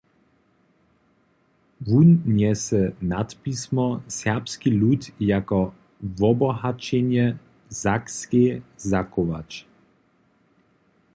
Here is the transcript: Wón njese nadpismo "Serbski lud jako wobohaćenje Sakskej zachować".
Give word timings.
Wón 1.87 2.09
njese 2.35 2.81
nadpismo 3.11 3.85
"Serbski 4.17 4.71
lud 4.79 5.09
jako 5.31 5.59
wobohaćenje 6.21 7.25
Sakskej 7.81 8.47
zachować". 8.91 9.63